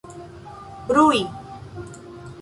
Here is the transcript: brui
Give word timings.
brui 0.89 1.21